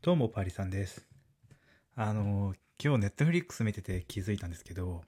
[0.00, 1.08] どうもパリさんです。
[1.96, 5.02] あの、今日ネットフリックス見てて気づいたんですけど、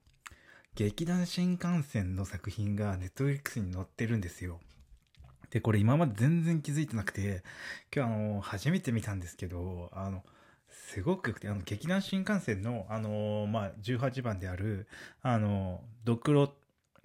[0.74, 4.58] 劇団新幹線の作品がネットフリックスに載ってるんですよ。
[5.50, 7.44] で、これ今まで全然気づいてなくて、
[7.94, 10.24] 今日あの、初めて見たんですけど、あの、
[10.68, 14.88] すごく、あの、劇団新幹線の、あの、まあ、18番である、
[15.22, 16.52] あの、ドクロ、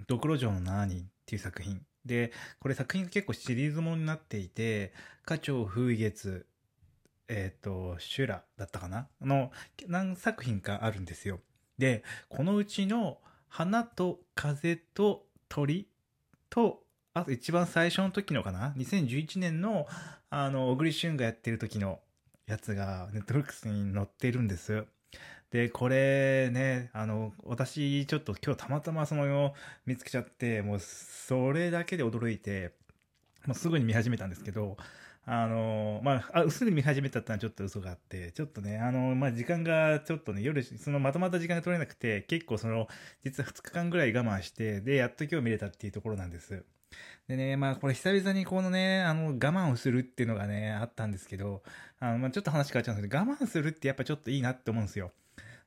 [0.08, 1.86] ドクロ城の7人っていう作品。
[2.04, 4.92] で、これ作品が結構シリーズものになっていて、
[5.24, 6.48] 花鳥風月、
[7.28, 9.08] えっ、と、修羅だったかな？
[9.22, 9.52] の
[9.88, 11.40] 何作品かあるんですよ。
[11.78, 15.88] で、このうちの花と風と鳥
[16.50, 16.84] と、
[17.14, 19.88] あと一番最初の時のかな ?2011 年の、
[20.30, 22.00] あの、小栗旬がやってる時の
[22.48, 24.86] やつが、ネットフリックスに載ってるんです。
[25.52, 29.54] で、これね、あの、私、ちょっと今日たまたまその絵を、
[29.86, 32.74] 見つけちゃって、もう、それだけで驚いて、
[33.46, 34.76] もうすぐに見始めたんですけど、
[35.28, 42.88] あの、まあ、あ、すぐ見始めたってのはちょっと嘘があって、ちょっとね、あの、まあ、時間がちょっとね、夜、そのまとまった時間が取れなくて、結構その、
[43.24, 46.64] 実は2日間ぐらい我慢して、で、やっと今日見れたっていうところなんです。
[47.28, 51.64] でね、まあ、これ久々にこのね、あの、我慢をするっていうのがね、あったんですけど、
[52.00, 55.12] あの、まあ、ちょっと話変わっちゃうんですけど、我慢するってやっぱちょっといいなって思うんですよ。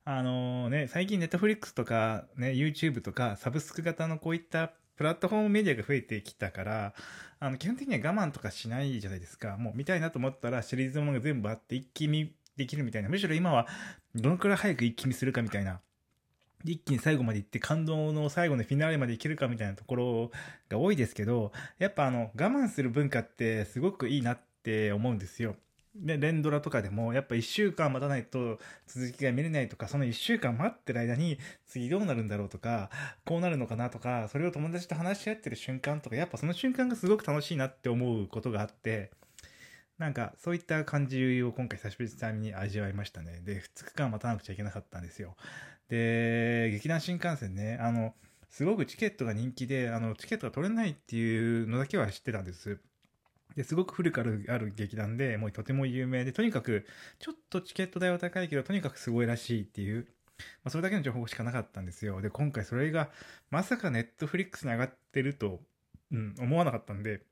[0.05, 6.95] あのね、最近ネットフリックスとか、ね、YouTube とか、サブスク型のこういったプラットフォームメディアが増えてきたから、
[7.41, 9.57] あの、基本的には我慢とかしないじゃないですか。
[9.57, 13.09] もう見たいなと思ったらシリーズのものが全部あって一気見できるみたいな。
[13.09, 13.67] むしろ今は
[14.15, 15.81] どのくらい早く一気見するかみたいな。
[16.65, 20.31] 一気に最後まで行って感動の最後のフィナーレまでいけるかみたいなところ
[20.69, 25.55] が多いですけど、やっぱあの、我慢する文化ってすごくいいなって思うんですよ。
[25.95, 32.91] で、連ドラとかでも、やっぱ一週間待たないと続きが見れないとか、その一週間待ってる間に次どうなるんだろうとか、
[33.25, 39.11] こうなるのかなとか、それを友達と話し合ってる瞬間とか、やっぱその瞬間がすごく楽しいなって思うことがあって、
[39.99, 43.41] なんかそういった感じを今回久しぶりに味わいましたね。
[43.45, 45.37] で、2日間待たなくちゃいけなかったんですよ。
[45.89, 48.15] で、劇団新幹線ね、あの、
[48.51, 52.79] すごくチケットが人気で、あの、チケットが取れないっていうのだけは知ってたんです。
[53.57, 56.87] ですごく古くあるある劇団で、もうとても有名で、とにかく、
[57.19, 60.07] ちょっとチケット代は高いけど、とにかくすごいらしいっていう、
[60.63, 62.21] まあ、それだけの情報しかなかったんですよ。
[62.21, 63.11] で、今回それが、
[63.51, 65.61] まさかネットフリックスに上がってると、
[66.13, 67.23] うん、思わなかったんで、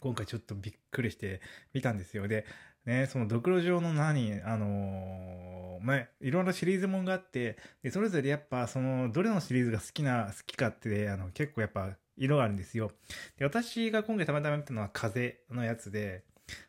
[0.00, 1.40] 今回ちょっとびっくりして
[1.72, 2.28] 見たんですよ。
[2.28, 2.46] で、
[2.84, 12.92] ね、そのドクロ城の何、あのー、まあ、いろんなシリーズもんがあって、で、それぞれやっぱ、その、どれのシリーズが好きな、好きかって、あの、結構やっぱ、色があるんですよ。
[13.38, 16.24] で、私が今回たまたま見たのは風のやつで、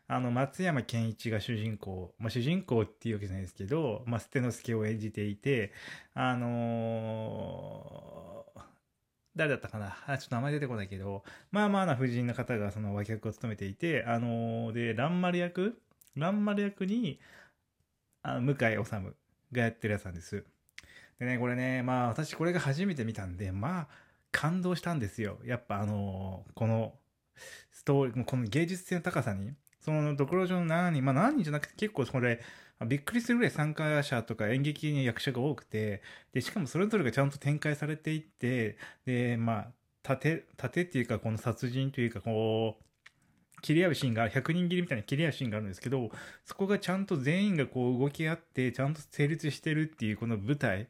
[0.07, 5.71] あの、松山健一が主人公、まあ、主人公っていうわけじゃないですけど、まあ、捨て之助を演じていて、
[6.13, 8.61] あのー、
[9.35, 9.95] 誰だったかな？
[10.05, 15.81] あ、ちょっと名前出てこないけど、まあまあな夫人の方がその脇役を務めていて、あのー、で、蘭丸役？
[16.15, 17.21] 蘭丸役に、
[18.21, 18.65] あ向井治
[19.53, 20.43] がやってるやつなんです。
[21.19, 23.87] でね、これね、まあ私これが初めて見たんで、まあ
[24.31, 25.39] 感動したんですよ。
[25.45, 26.93] やっぱあのー、この
[27.71, 32.41] ストーリー、この芸術性の高さに、そのドクロ城の7人、まあ7人じゃなくて結構これ、
[32.87, 36.01] びっくりするぐらい参加者とか演劇の役者が多くて、
[36.33, 39.71] で、しかもそれぞれがちゃんと展開されていって、で、まあ、
[40.03, 46.09] 盾、盾っていうかこの殺人というかこう、切り合うシーンが、100人切りみたいな切り合うシーンがあるんですけど、
[46.45, 50.87] そこがちゃんと全員がこう動き合って、ちゃんと成立してるっていうこの舞台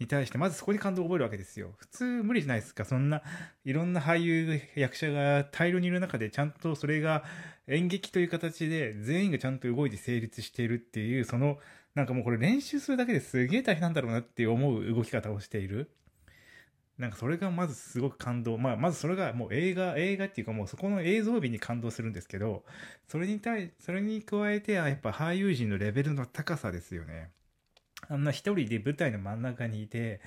[0.00, 1.74] に対して、まずそこに感動を覚えるわけですよ。
[1.76, 2.84] 普通無理じゃないですか？
[2.84, 3.22] そんな、
[3.64, 7.22] いろんな俳優、役者が大量にいる中で、ちゃんとそれが
[7.68, 11.58] 演劇という形で、全員がちゃんと動いて成立しているっていう、その、
[11.94, 15.90] なんかもうこれ練習するだけですげえ大変なんだろうなって思う動き方をしている。
[16.96, 18.58] なんかそれがまずすごく感動。
[18.58, 22.64] まあ、まずそれがもう映画、映画っていうかもうそこの映像美に感動するんですけど、
[23.08, 27.30] それに対、それに加えて、やっぱ俳優陣のレベルの高さですよね。
[28.08, 30.20] あんな一人で舞台の真ん中にいて、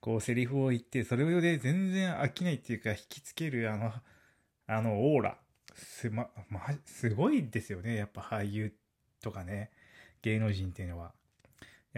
[0.00, 3.92] こうセリフを言って、それで全然飽きないっていうか引きつけるあの、
[4.66, 5.38] あのオーラ。
[5.74, 7.94] すま、ま、すごいですよね。
[7.94, 8.74] やっぱ俳優
[9.22, 9.70] とかね、
[10.22, 11.12] 芸能人っていうのは。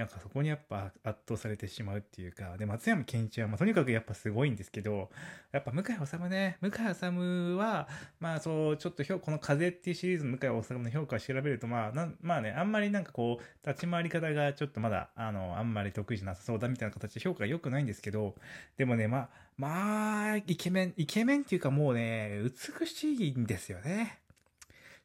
[0.01, 5.11] なんかそこにやっぱ圧倒されてしまうっていうか、で、松山健一は、まあ、とにかくやっぱすごいんですけど、
[5.53, 7.87] やっぱ向井治ね、向井治は、
[8.19, 18.37] まあそう、ちょっとこの風っていうシリーズの向井治の評価を調べると、まあ、なまあね、あんまりなんかこう、立ち回り方がちょっとまだ、あの、あんまり得意じゃなさそうだみたいな形で評価が良くないんですけど、
[18.79, 24.21] でもね、まあ、まあ、イケメン、イケメンっていうかもうね、美しいんですよね。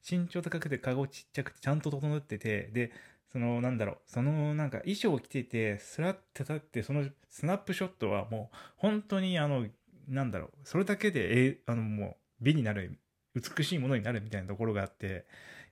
[0.10, 2.92] 身長高くて顔ちっちゃくてちゃんと整ってて、で、
[3.32, 9.68] そのなんだろう、そのなんか衣装を着てて、スラッて立って、そのスナップショットはもう本当にあの、
[10.08, 12.98] なんだろう、それだけで、え、あのもう美になる、
[13.34, 15.26] 美しいものになるみたいなところがあって、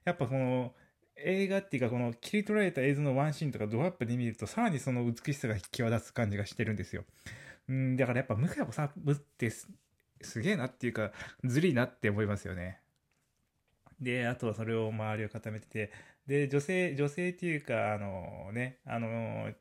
[0.06, 0.74] やっぱこの、
[1.16, 7.06] 映画っていうかこの切り取られた映像のワンシーンとかドアップで見るとさらにその美しさが際立つ感じがしてるんですよ。
[7.70, 11.12] うんだからやっぱ向井治ってすげえなっていうか
[11.44, 12.80] ずりなって思いますよね。
[14.00, 15.92] であとはそれを周りを固めてて
[16.28, 19.52] で女性女性っていうかあのねあの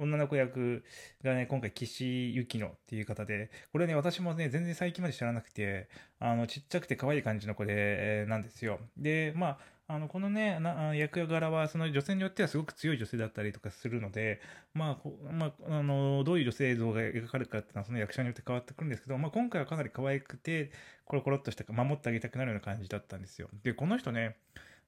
[0.00, 0.82] 女の子役
[1.22, 8.80] がね、今回、岸由紀乃っていう方で、これね、私もね、全然最近まで知らなくて、あの、ちっちゃくて可愛い感じの子で、えー、なんですよ。
[8.96, 9.58] で、まあ、
[9.92, 14.40] あの、このね、な役柄は、その女性によってはすごく強い女性だったりとかするので、
[14.72, 20.70] まあ、まあ、あの、どういう女性像が描かれるかっていうのは、その役者によって変わってくるんですけど、まあ、今回はかなり可愛くて、
[21.04, 23.48] コロコロっとした守ってあげたくなるような感じだったんですよ。
[23.64, 24.36] で、この人ね、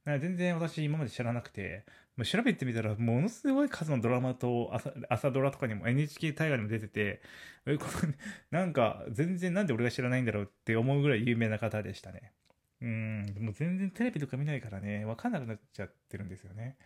[0.04, 1.84] 全然私今まで知らなくて、
[2.24, 7.22] 調べてみたらものすごい数のドラマと朝朝ドラとかにも NHK 大河にも出てて、
[8.52, 12.32] なんか全然なんで俺が知らないんだろうって思うぐらい有名な方でしたね。
[12.82, 16.76] うん、もう全然テレビとか見ないからね、わかんなくなっちゃってるんですよね。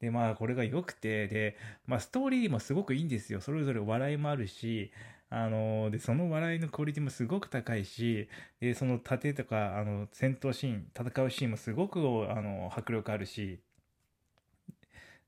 [0.00, 1.56] で、まあこれが良くて、で、
[1.86, 3.40] まあストーリーもすごくいいんですよ。
[3.40, 4.92] それぞれ笑いもあるし、
[5.30, 8.28] あの、で、その笑いのクオリティもすごく高いし、
[8.60, 12.00] で、その盾とか、あの、戦闘シーン、戦うシーンもすごく、
[12.30, 13.60] あの、迫力あるし、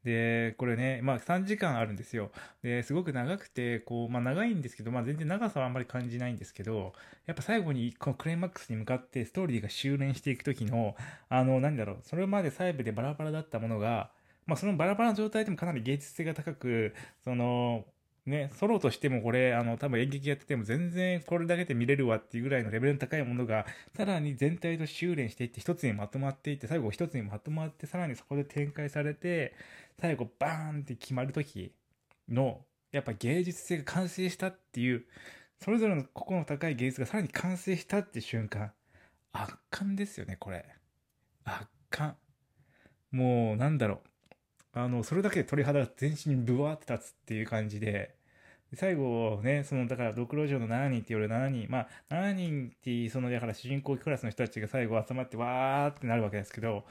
[0.05, 2.31] で、これね、まあ3時間あるんですよ。
[2.63, 6.93] で、すごく長くて、こう、まあ長いんですけど、まあ全然長さはあんまり感じないんですけど、
[7.27, 10.97] やっぱ最後にこのクライマックスに向かってストーリーが修練していくときの、
[11.29, 14.11] あの、なんだろう、それまで細部でバラバラだったものが、
[14.47, 16.95] まあそのバラバラの状態でもかなり芸術性が高く、
[17.25, 17.85] その、
[18.25, 23.67] ね、ソロとしてもこれ、あの、多分演劇やってても全然これだけで見れるわっていうぐらいのレベルの高いものが、
[23.97, 29.55] さらに全体と修練していって一つにまとまっていって、最後一つにまとまって、さらにそこで展開されて、
[30.01, 31.73] 最後バーンって決まる時
[32.29, 35.05] の、やっぱ芸術性が完成したっていう、
[35.61, 38.73] それぞれの個々の高い芸術がさらに完成したって瞬間、
[39.33, 40.65] 圧巻ですよね、これ。
[41.45, 42.17] 圧巻。
[43.11, 44.12] もう、なんだろう。
[44.75, 48.15] あの、それだけで鳥肌が全身にブワーって立つっていう感じで、
[48.75, 56.87] 最後ね、その、だから、ドクロ城の7人って言われる7人、まあ、7人って、その、だから主人公クラスの人たちが最後集まってわーってなるわけですけど、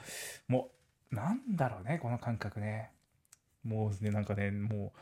[0.46, 0.70] も
[1.10, 2.92] う、なんだろうね、この感覚ね。
[3.64, 4.92] もうね、なんかね、も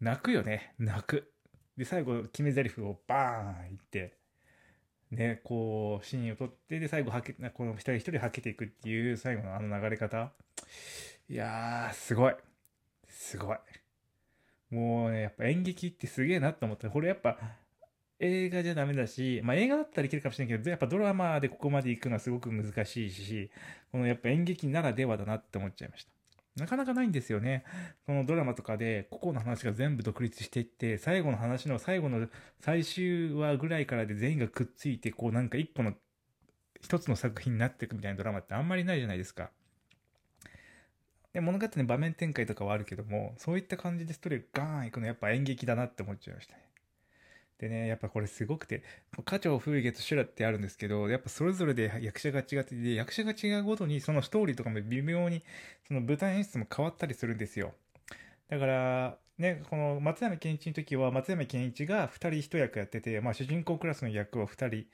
[0.00, 1.32] う、泣くよね、泣く。
[1.76, 4.16] で、最後、決め台詞をバーン言って、
[5.12, 10.32] ね、こう、シーンを撮って、で、最後はけ、この一人一人はけていくっていう最後のあの流れ方。
[11.28, 12.34] いやー、すごい。
[13.08, 13.56] すごい。
[14.70, 17.38] もうね、やっぱ演劇ってすげえなと思って、これやっぱ
[18.18, 23.50] 映画じゃダメだし、まあ映画だったらいけるかもしれないけど、やっぱドラマでここまで行くのはすごく難しいし、
[23.90, 26.12] このやっぱ演劇ならではだなって思っちゃいました。
[26.56, 27.64] なかなかないんですよね。
[28.06, 32.28] このドラマとかで、個々の話が全部独立していって、最後の話の最後の
[32.60, 35.94] 最終話ぐらいからで全員がくっついて、こうなんか一個の
[36.80, 39.50] 一つの作品になっていくみたいなドラマってあんまりないじゃないですか。
[41.34, 46.60] で物語の場面展開とかはあるけども、そういった感じでストーリーガーン行くのやっぱ演劇だなって思っちゃいましたね。
[47.58, 48.84] でね、やっぱこれすごくて、
[49.24, 55.42] 花鳥風月修羅ってあるんですけど、やっぱそれぞれで役者が違ってて、役者が違うごとにそのストーリーとかも微妙に、
[55.88, 57.74] その舞台演出も変わったりするんですよ。
[58.48, 64.86] だから、ね、この松山健一の時は松山健一が2人1役やってて、まあ主人公クラスの役を2人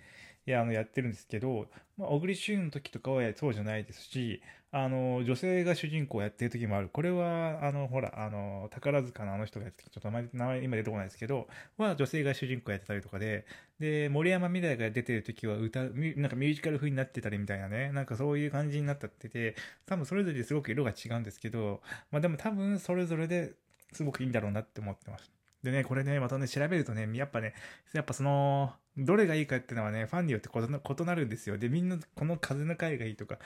[0.46, 1.66] いやあのやってるんですけど、
[1.96, 4.42] まあ、小栗旬の時とかはそうじゃないですし、
[4.72, 6.88] あの、女性が主人公をやってる時もある。
[6.92, 13.46] これは、あの、ほら、あの、宝塚のあの人がやってちょっとあまり名前今出てこないですけど、は女性が主人公やってたりとかで、
[13.80, 19.56] で、森山未来が出てる時は歌、なんかミュージカル風になってたりみたいなね、なんかそういう感じになったってて、
[19.86, 21.80] 多分それぞれですごく色が違うんですけど、
[22.12, 23.54] まあでも多分それぞれで
[23.92, 25.32] すごくいいんだろうなって思ってます。
[25.64, 27.54] でね、これね、またね、調べるとね、やっぱね、
[27.92, 31.58] やっぱその、どれがいいかっていうのはね、ファンによって異なるんですよ。
[31.58, 33.38] で、みんな、この風の回がいいとか、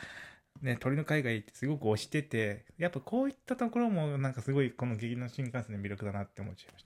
[0.62, 6.84] ね、鳥の海外ってすごく推してて、やっぱこういったところもなんかすごいこの劇の新幹線の魅力だなって思っちゃいまし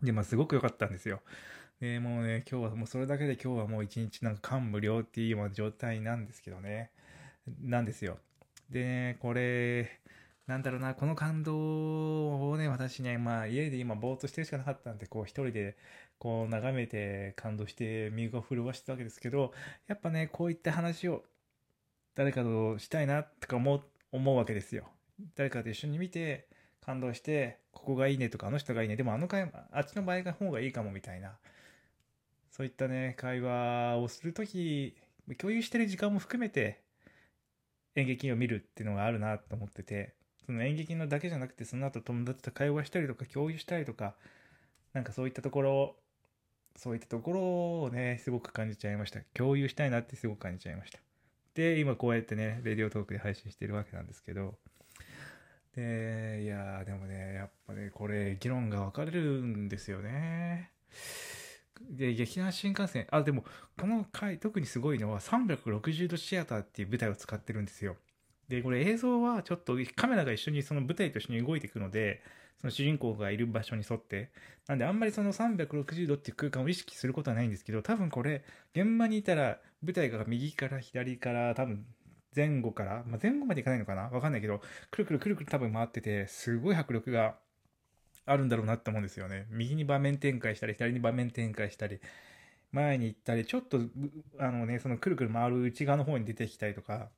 [0.00, 0.06] た。
[0.06, 1.20] で、まあすごく良かったんですよ。
[1.80, 6.90] で、もうね、今日はもうそれだけで今日はもう一日なんか感無量っていうような状態なんですけどね。
[7.60, 8.18] なんですよ。
[8.70, 10.00] でね、これ、
[10.46, 15.76] なんだろうな、この感動をね、私ね、まあ家で今ぼーっとしてるしかなかったんで、こう一人で
[16.18, 19.52] こう眺めて感動して身が震わしてたわけですけど、
[19.86, 21.24] やっぱね、こういった話を
[22.14, 24.88] 誰かとしたいなとか思う思うわけですよ。
[25.36, 26.48] 誰かと一緒に見て
[26.80, 28.96] 感動してここがいいねとかあの人がいいね。
[28.96, 31.38] でもあの会あっちの場合が方がいいかもみたいな。
[32.50, 34.96] そういったね会話をするとき
[35.38, 36.82] 共有してる時間も含めて
[37.94, 40.14] 演劇を見るっていうのがあるなと思ってて。
[40.46, 44.14] その演劇のだけじゃなくてその後友達と会話したりとか共有したりとか
[44.92, 45.96] なんかそういったところ
[46.76, 50.98] そういったところをねすごく感じちゃいました共有したいなってすごく感じちゃいました
[51.54, 54.54] で、今こうやってね、レディオトークで配信してるわけなんですけど、
[55.76, 60.70] で、いやでもね、やっぱね、これ、議論が分かれるんですよね。
[61.90, 63.44] で、劇団新幹線、あ、でも、
[63.78, 67.96] この回、特にすごいのは、360度シアターっていう舞台を使ってるんですよ。
[68.52, 72.22] で、これ映像はちょっとカメラが一緒にその舞台と一緒に動いていくので、
[72.60, 74.30] その主人公がいる場所に沿って。
[74.68, 78.44] なんであんまりその360度っていう空間を意識することはないんですけど、多分これ、
[78.74, 81.86] 現場にいたら舞台が右から左から多分
[82.36, 84.02] 前後から、まあ、前後までいかないのかな？
[84.10, 87.36] わかんないけど、くるくるくるくる多分回ってて、すごい迫力が
[88.26, 89.46] あるんだろうなって思うんですよね。
[89.50, 92.00] 右に場面展開したり、左に場面展開したり、
[92.70, 93.80] 前に行ったり、ちょっと、
[94.38, 97.08] あのね、そのくるくる回る内側の方に出てきたりとか、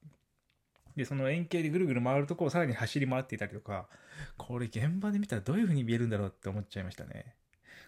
[0.96, 3.88] で、その円形でぐるぐる回るとこをさらに走り回っていたりとか、
[4.36, 7.34] これ現場で見たらどういう風に見えるんだろうって思っちゃいましたね。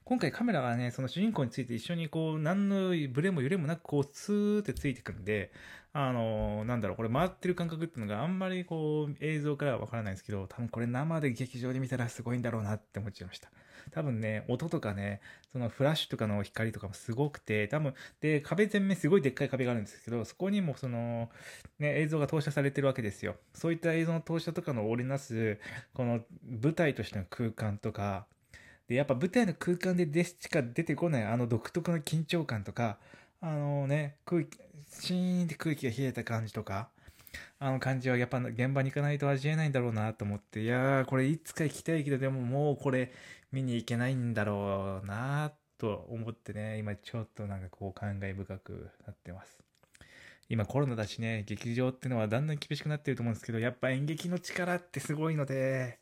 [0.05, 5.53] 今回カメラがね、その主人公について一緒にこう、何のブレも揺れもなくこう、スーってついてくるんで、
[5.93, 13.51] あのー、なんだろう、これ回ってる感覚っていうのがあんまりこう、映像からはわからないんですけど、多分これ生で劇場で見たらすごいんだろうなって思っちゃいました。
[13.93, 15.21] 多分ね、音とかね、
[15.53, 21.31] そのフラッシュとかの光とかもすごくて、多分、で、壁全面すごいでっかい壁があるんですけど、そこにもその、
[21.79, 23.37] ね、映像が投射されてるわけですよ。
[23.55, 25.59] そういった映像の投射とかの織りなす、
[25.95, 28.27] この舞台としての空間とか、
[28.89, 32.99] で、やっぱ舞台の空間ででしか出てこないあの独特の緊張感とか、
[33.41, 36.89] あのね、空気、シーンって空気が冷えた感じとか、
[37.59, 43.13] あの感じはやっぱ現場に行かないと味えないんだろうなと思って、いやー、これいつか行きたいけど、でももうこれ
[43.53, 49.59] 見に行けないんだろうなと思ってね、今ちょっとなんかこう感慨深くなってます。
[50.49, 55.99] 今コロナだしね、劇場ってのはだんだん厳しくなってると思うんですけど、やっぱ演劇の力ってすごいので、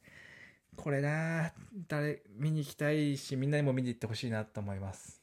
[0.77, 1.53] これな
[1.89, 5.23] 誰、見に行きたいし、みんなにも見に行ってほしいなと思います。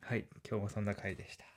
[0.00, 1.47] はい、今日もそんな回でした。